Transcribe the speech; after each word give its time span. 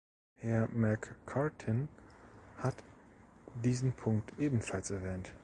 Herr 0.37 0.67
McCartin 0.69 1.87
hat 2.57 2.73
diesen 3.63 3.93
Punkt 3.93 4.31
ebenfalls 4.39 4.89
erwähnt. 4.89 5.31